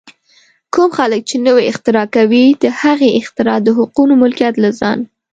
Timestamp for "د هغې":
2.63-3.09